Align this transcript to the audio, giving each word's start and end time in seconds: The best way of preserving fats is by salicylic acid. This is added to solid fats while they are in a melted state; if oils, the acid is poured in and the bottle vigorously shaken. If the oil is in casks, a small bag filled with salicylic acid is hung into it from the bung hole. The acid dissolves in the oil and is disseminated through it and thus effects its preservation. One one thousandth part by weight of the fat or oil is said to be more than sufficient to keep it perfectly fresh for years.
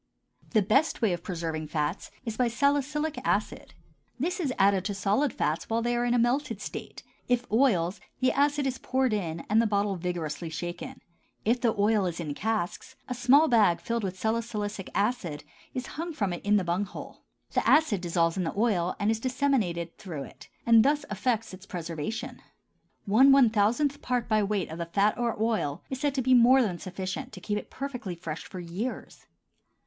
The 0.53 0.63
best 0.63 1.03
way 1.03 1.13
of 1.13 1.21
preserving 1.21 1.67
fats 1.67 2.09
is 2.25 2.35
by 2.35 2.47
salicylic 2.47 3.19
acid. 3.23 3.75
This 4.19 4.39
is 4.39 4.51
added 4.57 4.83
to 4.85 4.95
solid 4.95 5.31
fats 5.31 5.69
while 5.69 5.83
they 5.83 5.95
are 5.95 6.05
in 6.05 6.15
a 6.15 6.17
melted 6.17 6.59
state; 6.59 7.03
if 7.27 7.45
oils, 7.51 8.01
the 8.19 8.31
acid 8.31 8.65
is 8.65 8.79
poured 8.79 9.13
in 9.13 9.45
and 9.47 9.61
the 9.61 9.67
bottle 9.67 9.97
vigorously 9.97 10.49
shaken. 10.49 11.01
If 11.45 11.61
the 11.61 11.75
oil 11.77 12.07
is 12.07 12.19
in 12.19 12.33
casks, 12.33 12.95
a 13.07 13.13
small 13.13 13.47
bag 13.47 13.79
filled 13.79 14.03
with 14.03 14.17
salicylic 14.17 14.89
acid 14.95 15.43
is 15.75 15.85
hung 15.85 16.07
into 16.19 16.33
it 16.33 16.43
from 16.45 16.55
the 16.57 16.63
bung 16.63 16.85
hole. 16.85 17.21
The 17.53 17.69
acid 17.69 18.01
dissolves 18.01 18.37
in 18.37 18.43
the 18.43 18.57
oil 18.57 18.95
and 18.99 19.11
is 19.11 19.19
disseminated 19.19 19.99
through 19.99 20.23
it 20.23 20.49
and 20.65 20.83
thus 20.83 21.05
effects 21.11 21.53
its 21.53 21.67
preservation. 21.67 22.41
One 23.05 23.31
one 23.31 23.51
thousandth 23.51 24.01
part 24.01 24.27
by 24.27 24.41
weight 24.41 24.71
of 24.71 24.79
the 24.79 24.87
fat 24.87 25.15
or 25.19 25.39
oil 25.39 25.83
is 25.91 25.99
said 25.99 26.15
to 26.15 26.23
be 26.23 26.33
more 26.33 26.63
than 26.63 26.79
sufficient 26.79 27.31
to 27.33 27.39
keep 27.39 27.59
it 27.59 27.69
perfectly 27.69 28.15
fresh 28.15 28.43
for 28.45 28.59
years. 28.59 29.27